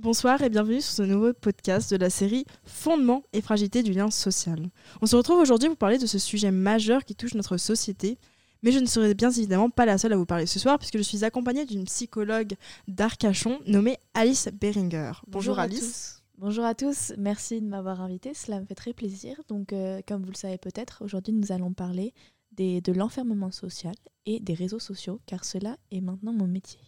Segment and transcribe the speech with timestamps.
[0.00, 4.10] Bonsoir et bienvenue sur ce nouveau podcast de la série Fondement et fragilité du lien
[4.10, 4.68] social.
[5.00, 8.18] On se retrouve aujourd'hui pour parler de ce sujet majeur qui touche notre société,
[8.64, 10.98] mais je ne serai bien évidemment pas la seule à vous parler ce soir puisque
[10.98, 12.54] je suis accompagnée d'une psychologue
[12.88, 15.12] d'Arcachon nommée Alice Beringer.
[15.28, 16.24] Bonjour, Alice.
[16.38, 19.40] Bonjour à tous, merci de m'avoir invité, cela me fait très plaisir.
[19.46, 22.12] Donc, euh, comme vous le savez peut-être, aujourd'hui nous allons parler
[22.56, 23.94] de l'enfermement social
[24.26, 26.80] et des réseaux sociaux, car cela est maintenant mon métier.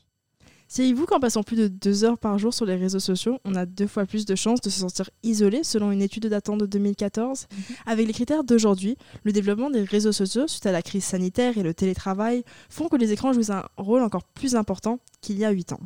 [0.69, 3.66] Savez-vous qu'en passant plus de deux heures par jour sur les réseaux sociaux, on a
[3.66, 7.47] deux fois plus de chances de se sentir isolé selon une étude datant de 2014
[7.51, 7.77] mhm.
[7.87, 11.62] Avec les critères d'aujourd'hui, le développement des réseaux sociaux suite à la crise sanitaire et
[11.62, 15.51] le télétravail font que les écrans jouent un rôle encore plus important qu'il y a
[15.51, 15.80] huit ans.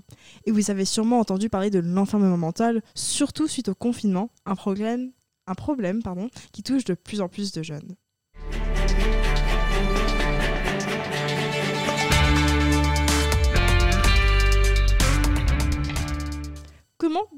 [0.46, 5.12] Et vous avez sûrement entendu parler de l'enfermement mental, surtout suite au confinement, un problème,
[5.46, 7.96] un problème pardon, qui touche de plus en plus de jeunes.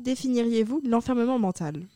[0.02, 1.86] Définiriez-vous l'enfermement mental?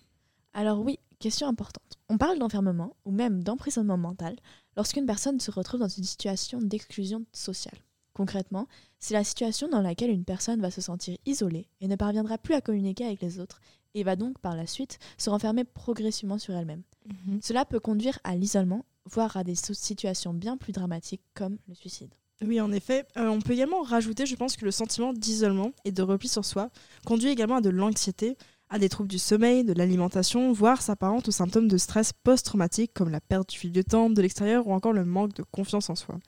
[0.55, 1.99] Alors oui, question importante.
[2.09, 4.37] On parle d'enfermement ou même d'emprisonnement mental
[4.77, 7.79] lorsqu'une personne se retrouve dans une situation d'exclusion sociale.
[8.15, 8.67] Concrètement,
[8.99, 12.55] c'est la situation dans laquelle une personne va se sentir isolée et ne parviendra plus
[12.55, 13.61] à communiquer avec les autres
[13.95, 16.83] et va donc par la suite se renfermer progressivement sur elle-même.
[17.07, 17.41] Mhm.
[17.43, 22.15] Cela peut conduire à l'isolement, voire à des situations bien plus dramatiques comme le suicide.
[22.43, 23.07] Oui, en effet.
[23.17, 26.45] Euh, on peut également rajouter, je pense, que le sentiment d'isolement et de repli sur
[26.45, 26.71] soi
[27.07, 28.37] conduit également à de l'anxiété,
[28.69, 33.09] à des troubles du sommeil, de l'alimentation, voire s'apparente aux symptômes de stress post-traumatique comme
[33.09, 35.95] la perte du fil de temps, de l'extérieur ou encore le manque de confiance en
[35.95, 36.19] soi.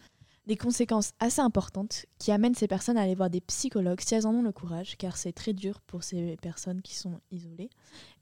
[0.47, 4.27] Des conséquences assez importantes qui amènent ces personnes à aller voir des psychologues si elles
[4.27, 7.69] en ont le courage, car c'est très dur pour ces personnes qui sont isolées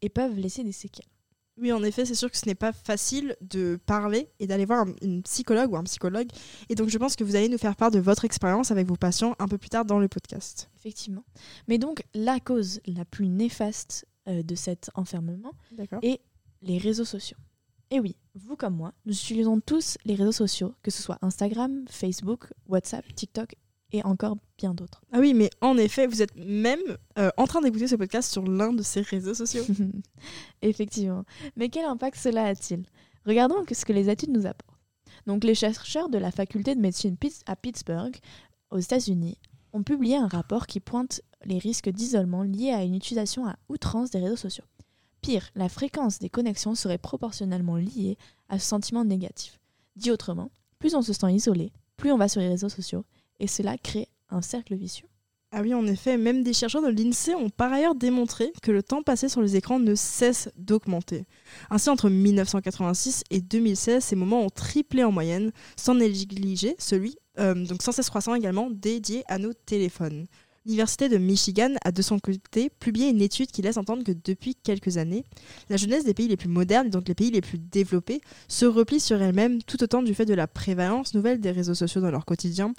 [0.03, 1.07] et peuvent laisser des séquelles.
[1.59, 4.87] Oui, en effet, c'est sûr que ce n'est pas facile de parler et d'aller voir
[5.01, 6.29] une psychologue ou un psychologue.
[6.69, 8.97] Et donc, je pense que vous allez nous faire part de votre expérience avec vos
[8.97, 10.69] patients un peu plus tard dans le podcast.
[10.77, 11.25] Effectivement.
[11.67, 15.53] Mais donc, la cause la plus néfaste euh, de cet enfermement
[16.03, 16.21] est
[16.61, 17.39] les réseaux sociaux.
[17.91, 21.85] Et oui, vous comme moi, nous utilisons tous les réseaux sociaux, que ce soit Instagram,
[21.89, 23.55] Facebook, WhatsApp, TikTok
[23.93, 25.03] et encore bien d'autres.
[25.13, 26.81] Ah oui, mais en effet, vous êtes même
[27.19, 29.65] euh, en train d'écouter ce podcast sur l'un de ces réseaux sociaux.
[30.63, 31.25] Effectivement.
[31.57, 32.85] Mais quel impact cela a-t-il?
[33.25, 34.77] Regardons ce que les études nous apportent.
[35.27, 37.17] Donc, les chercheurs de la faculté de médecine
[37.47, 38.17] à Pittsburgh,
[38.71, 39.39] aux États-Unis,
[39.73, 44.11] ont publié un rapport qui pointe les risques d'isolement liés à une utilisation à outrance
[44.11, 44.65] des réseaux sociaux.
[45.21, 48.17] Pire, la fréquence des connexions serait proportionnellement liée
[48.49, 49.59] à ce sentiment négatif.
[49.97, 53.05] Dit autrement, plus on se sent isolé, plus on va sur les réseaux sociaux,
[53.41, 55.09] et cela crée un cercle vicieux.
[55.53, 58.83] Ah oui, en effet, même des chercheurs de l'INSEE ont par ailleurs démontré que le
[58.83, 61.25] temps passé sur les écrans ne cesse d'augmenter.
[61.71, 67.55] Ainsi, entre 1986 et 2016, ces moments ont triplé en moyenne, sans négliger celui, euh,
[67.55, 70.27] donc sans cesse croissant également, dédié à nos téléphones.
[70.67, 74.57] L'Université de Michigan a de son côté publié une étude qui laisse entendre que depuis
[74.57, 75.25] quelques années,
[75.69, 78.99] la jeunesse des pays les plus modernes, donc les pays les plus développés, se replie
[78.99, 82.25] sur elle-même tout autant du fait de la prévalence nouvelle des réseaux sociaux dans leur
[82.25, 82.75] quotidien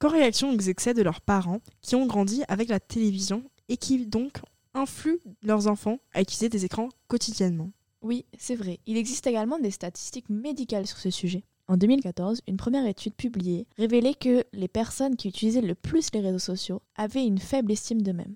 [0.00, 4.06] qu'en réaction aux excès de leurs parents qui ont grandi avec la télévision et qui
[4.06, 4.40] donc
[4.74, 7.70] influent leurs enfants à utiliser des écrans quotidiennement.
[8.02, 8.80] Oui, c'est vrai.
[8.86, 11.44] Il existe également des statistiques médicales sur ce sujet.
[11.68, 16.20] En 2014, une première étude publiée révélait que les personnes qui utilisaient le plus les
[16.20, 18.34] réseaux sociaux avaient une faible estime d'eux-mêmes.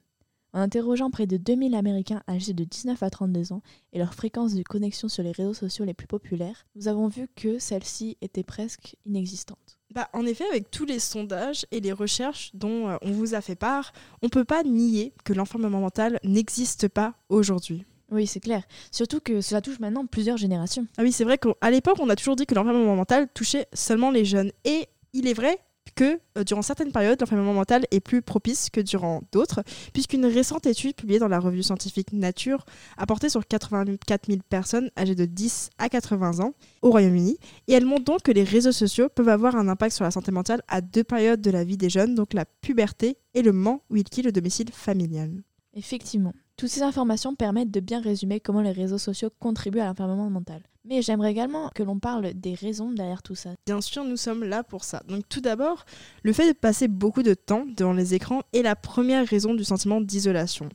[0.52, 4.54] En interrogeant près de 2000 Américains âgés de 19 à 32 ans et leur fréquence
[4.54, 8.44] de connexion sur les réseaux sociaux les plus populaires, nous avons vu que celle-ci était
[8.44, 9.80] presque inexistante.
[9.94, 13.40] Bah, en effet, avec tous les sondages et les recherches dont euh, on vous a
[13.40, 17.84] fait part, on ne peut pas nier que l'enfermement mental n'existe pas aujourd'hui.
[18.10, 18.64] Oui, c'est clair.
[18.90, 20.88] Surtout que cela touche maintenant plusieurs générations.
[20.98, 24.10] Ah oui, c'est vrai qu'à l'époque, on a toujours dit que l'enfermement mental touchait seulement
[24.10, 24.50] les jeunes.
[24.64, 25.60] Et il est vrai
[25.94, 29.62] que euh, durant certaines périodes, l'enfermement mental est plus propice que durant d'autres,
[29.92, 32.64] puisqu'une récente étude publiée dans la revue scientifique Nature
[32.96, 37.38] a porté sur 84 000 personnes âgées de 10 à 80 ans au Royaume-Uni,
[37.68, 40.32] et elle montre donc que les réseaux sociaux peuvent avoir un impact sur la santé
[40.32, 43.82] mentale à deux périodes de la vie des jeunes, donc la puberté et le moment
[43.90, 45.42] où ils quittent le domicile familial.
[45.74, 46.32] Effectivement.
[46.56, 50.62] Toutes ces informations permettent de bien résumer comment les réseaux sociaux contribuent à l'enfermement mental.
[50.84, 53.50] Mais j'aimerais également que l'on parle des raisons derrière tout ça.
[53.66, 55.02] Bien sûr, nous sommes là pour ça.
[55.08, 55.84] Donc tout d'abord,
[56.22, 59.64] le fait de passer beaucoup de temps devant les écrans est la première raison du
[59.64, 60.68] sentiment d'isolation.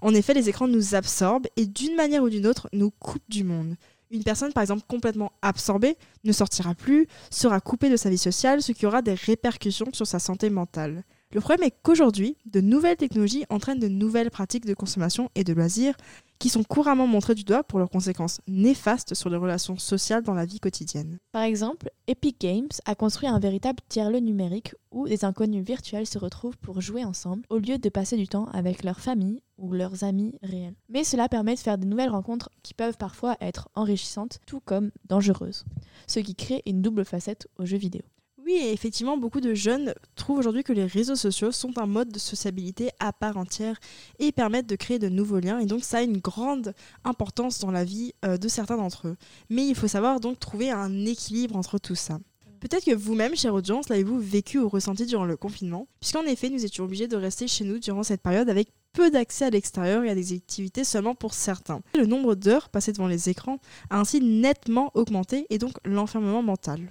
[0.00, 3.44] En effet, les écrans nous absorbent et d'une manière ou d'une autre nous coupent du
[3.44, 3.74] monde.
[4.10, 8.62] Une personne, par exemple, complètement absorbée ne sortira plus, sera coupée de sa vie sociale,
[8.62, 11.02] ce qui aura des répercussions sur sa santé mentale.
[11.32, 15.52] Le problème est qu'aujourd'hui, de nouvelles technologies entraînent de nouvelles pratiques de consommation et de
[15.52, 15.96] loisirs
[16.38, 20.34] qui sont couramment montrées du doigt pour leurs conséquences néfastes sur les relations sociales dans
[20.34, 21.18] la vie quotidienne.
[21.32, 26.18] Par exemple, Epic Games a construit un véritable tiers-lieu numérique où des inconnus virtuels se
[26.18, 30.04] retrouvent pour jouer ensemble au lieu de passer du temps avec leur famille ou leurs
[30.04, 30.76] amis réels.
[30.88, 34.90] Mais cela permet de faire de nouvelles rencontres qui peuvent parfois être enrichissantes tout comme
[35.06, 35.64] dangereuses,
[36.06, 38.02] ce qui crée une double facette aux jeux vidéo.
[38.46, 42.20] Oui, effectivement, beaucoup de jeunes trouvent aujourd'hui que les réseaux sociaux sont un mode de
[42.20, 43.76] sociabilité à part entière
[44.20, 45.58] et permettent de créer de nouveaux liens.
[45.58, 46.72] Et donc, ça a une grande
[47.02, 49.16] importance dans la vie euh, de certains d'entre eux.
[49.50, 52.20] Mais il faut savoir donc trouver un équilibre entre tout ça.
[52.60, 56.64] Peut-être que vous-même, chère audience, l'avez-vous vécu ou ressenti durant le confinement, puisqu'en effet, nous
[56.64, 60.10] étions obligés de rester chez nous durant cette période avec peu d'accès à l'extérieur et
[60.10, 61.80] à des activités seulement pour certains.
[61.98, 63.58] Le nombre d'heures passées devant les écrans
[63.90, 66.88] a ainsi nettement augmenté et donc l'enfermement mental.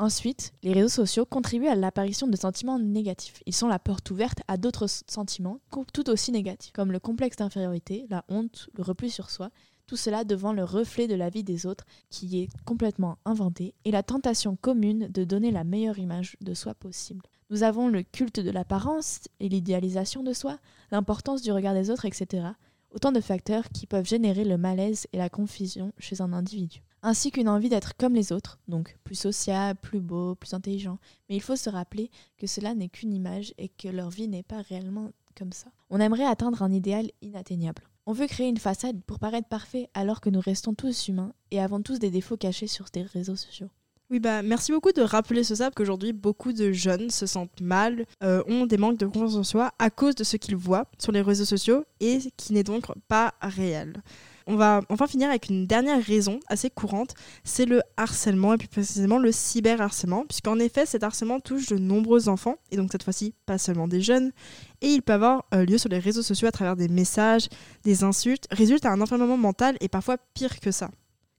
[0.00, 3.42] Ensuite, les réseaux sociaux contribuent à l'apparition de sentiments négatifs.
[3.46, 5.58] Ils sont la porte ouverte à d'autres sentiments
[5.92, 9.50] tout aussi négatifs, comme le complexe d'infériorité, la honte, le repli sur soi,
[9.88, 13.90] tout cela devant le reflet de la vie des autres qui est complètement inventé, et
[13.90, 17.26] la tentation commune de donner la meilleure image de soi possible.
[17.50, 20.58] Nous avons le culte de l'apparence et l'idéalisation de soi,
[20.92, 22.46] l'importance du regard des autres, etc.
[22.92, 27.30] Autant de facteurs qui peuvent générer le malaise et la confusion chez un individu ainsi
[27.30, 30.98] qu'une envie d'être comme les autres, donc plus sociable, plus beau, plus intelligent.
[31.28, 34.42] Mais il faut se rappeler que cela n'est qu'une image et que leur vie n'est
[34.42, 35.68] pas réellement comme ça.
[35.90, 37.82] On aimerait atteindre un idéal inatteignable.
[38.06, 41.60] On veut créer une façade pour paraître parfait alors que nous restons tous humains et
[41.60, 43.68] avons tous des défauts cachés sur des réseaux sociaux.
[44.10, 48.06] Oui, bah merci beaucoup de rappeler ce ça, qu'aujourd'hui beaucoup de jeunes se sentent mal,
[48.22, 51.12] euh, ont des manques de confiance en soi à cause de ce qu'ils voient sur
[51.12, 54.02] les réseaux sociaux et qui n'est donc pas réel
[54.48, 57.14] on va enfin finir avec une dernière raison assez courante,
[57.44, 62.28] c'est le harcèlement et plus précisément le cyberharcèlement, puisqu'en effet cet harcèlement touche de nombreux
[62.28, 64.32] enfants, et donc cette fois-ci pas seulement des jeunes,
[64.80, 67.48] et il peut avoir euh, lieu sur les réseaux sociaux à travers des messages,
[67.84, 70.90] des insultes, résulte à un enfermement mental et parfois pire que ça.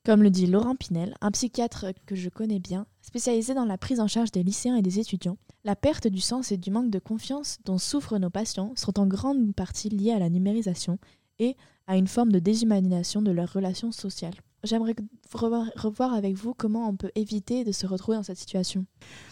[0.06, 4.00] Comme le dit Laurent Pinel, un psychiatre que je connais bien, spécialisé dans la prise
[4.00, 7.00] en charge des lycéens et des étudiants, la perte du sens et du manque de
[7.00, 11.00] confiance dont souffrent nos patients sont en grande partie liés à la numérisation
[11.40, 11.56] et
[11.88, 14.36] à une forme de déshumanisation de leurs relations sociales.
[14.64, 14.94] J'aimerais
[15.34, 18.86] revoir avec vous comment on peut éviter de se retrouver dans cette situation.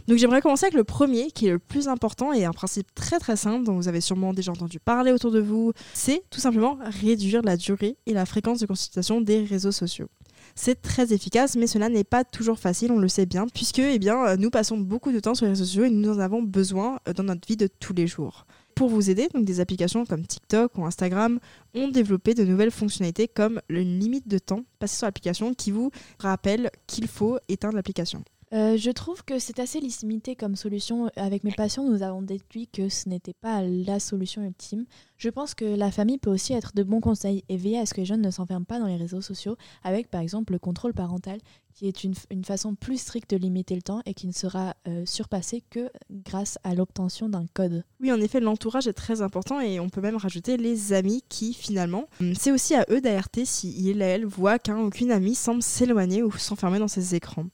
[0.08, 3.20] Donc j'aimerais commencer avec le premier, qui est le plus important et un principe très
[3.20, 6.78] très simple dont vous avez sûrement déjà entendu parler autour de vous, c'est tout simplement
[6.82, 10.08] réduire la durée et la fréquence de consultation des réseaux sociaux.
[10.56, 14.00] C'est très efficace, mais cela n'est pas toujours facile, on le sait bien, puisque eh
[14.00, 17.00] bien, nous passons beaucoup de temps sur les réseaux sociaux et nous en avons besoin
[17.16, 18.46] dans notre vie de tous les jours.
[18.78, 21.40] Pour vous aider, donc des applications comme TikTok ou Instagram
[21.74, 25.90] ont développé de nouvelles fonctionnalités comme une limite de temps passé sur l'application qui vous
[26.20, 28.24] rappelle qu'il faut éteindre l'application.
[28.54, 31.10] Euh, je trouve que c'est assez limité comme solution.
[31.18, 34.86] Avec mes patients, nous avons déduit que ce n'était pas la solution ultime.
[35.18, 37.94] Je pense que la famille peut aussi être de bons conseils et veiller à ce
[37.94, 40.94] que les jeunes ne s'enferment pas dans les réseaux sociaux, avec par exemple le contrôle
[40.94, 41.40] parental,
[41.74, 45.06] qui est une, façon plus stricte de limiter le temps et qui ne sera euh,
[45.06, 47.84] surpassé que grâce à l'obtention d'un code.
[48.00, 51.54] Oui, en effet, l'entourage est très important et on peut même rajouter les amis qui,
[51.54, 55.12] finalement, hum, c'est aussi à eux d'alerter si il et elle voient qu'un ou qu'une
[55.12, 57.46] amie semble s'éloigner ou s'enfermer dans ses écrans.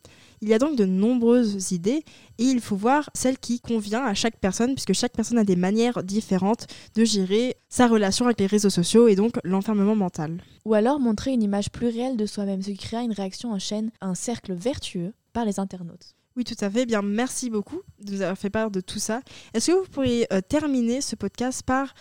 [0.44, 2.04] Il y a donc de nombreuses idées
[2.38, 5.56] et il faut voir celle qui convient à chaque personne puisque chaque personne a des
[5.56, 10.44] manières différentes de gérer sa relation avec les réseaux sociaux et donc l'enfermement mental.
[10.66, 13.60] Ou alors montrer une image plus réelle de soi-même, ce qui créera une réaction en
[13.60, 16.14] chaîne, un cercle vertueux par les internautes.
[16.36, 16.86] Oui, tout à fait.
[16.86, 19.22] Bien, merci beaucoup de nous avoir fait part de tout ça.
[19.54, 21.94] Est-ce que vous pourriez euh, terminer ce podcast par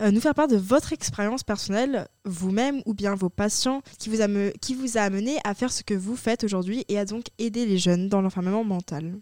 [0.00, 4.28] nous faire part de votre expérience personnelle, vous-même ou bien vos patients, qui vous, a
[4.60, 7.66] qui vous a amené à faire ce que vous faites aujourd'hui et à donc aider
[7.66, 9.18] les jeunes dans l'enfermement mental.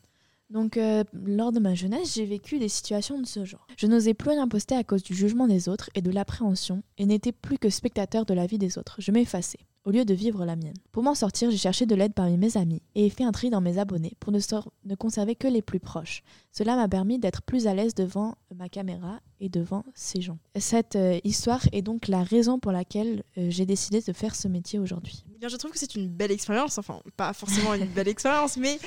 [0.50, 3.66] Donc, euh, lors de ma jeunesse, j'ai vécu des situations de ce genre.
[3.76, 7.06] Je n'osais plus rien poster à cause du jugement des autres et de l'appréhension, et
[7.06, 8.96] n'étais plus que spectateur de la vie des autres.
[8.98, 10.74] Je m'effaçais au lieu de vivre la mienne.
[10.92, 13.50] Pour m'en sortir, j'ai cherché de l'aide parmi mes amis et ai fait un tri
[13.50, 16.22] dans mes abonnés pour ne, conserver que les plus proches.
[16.52, 20.38] Cela m'a permis d'être plus à l'aise devant ma caméra et devant ces gens.
[20.56, 24.48] Cette euh, histoire est donc la raison pour laquelle euh, j'ai décidé de faire ce
[24.48, 25.24] métier aujourd'hui.
[25.38, 28.80] Bien, je trouve que c'est une belle expérience, enfin pas forcément une belle expérience, mais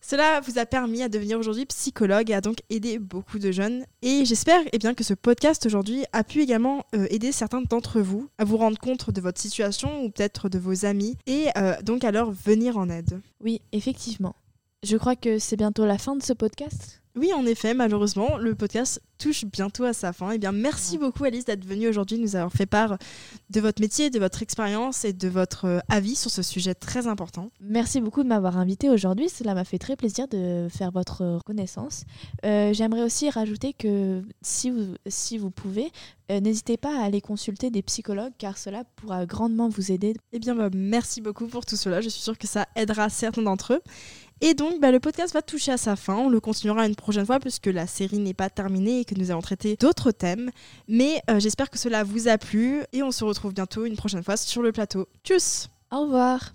[0.00, 3.84] cela vous a permis à devenir aujourd'hui psychologue et a donc aidé beaucoup de jeunes.
[4.02, 8.00] Et j'espère eh bien, que ce podcast aujourd'hui a pu également euh, aider certains d'entre
[8.00, 11.80] vous à vous rendre compte de votre situation ou peut-être de vos amis et euh,
[11.82, 13.20] donc à leur venir en aide.
[13.42, 14.34] Oui, effectivement.
[14.82, 17.02] Je crois que c'est bientôt la fin de ce podcast.
[17.14, 20.30] Oui, en effet, malheureusement, le podcast touche bientôt à sa fin.
[20.30, 22.96] Eh bien, merci beaucoup Alice d'être venue aujourd'hui, nous avoir fait part
[23.50, 27.08] de votre métier, de votre expérience et de votre euh, avis sur ce sujet très
[27.08, 27.50] important.
[27.60, 29.28] Merci beaucoup de m'avoir invité aujourd'hui.
[29.28, 32.04] Cela m'a fait très plaisir de faire votre connaissance.
[32.46, 35.90] Euh, J'aimerais aussi rajouter que si vous, si vous pouvez,
[36.30, 40.14] euh, n'hésitez pas à aller consulter des psychologues car cela pourra grandement vous aider.
[40.32, 42.00] Eh bien, bah, merci beaucoup pour tout cela.
[42.00, 43.80] Je suis sûre que ça aidera certains d'entre eux.
[44.42, 46.16] Et donc, bah, le podcast va toucher à sa fin.
[46.16, 49.30] On le continuera une prochaine fois puisque la série n'est pas terminée et que nous
[49.30, 50.50] allons traiter d'autres thèmes.
[50.88, 54.22] Mais euh, j'espère que cela vous a plu et on se retrouve bientôt une prochaine
[54.22, 55.08] fois sur le plateau.
[55.24, 56.54] Tchuss Au revoir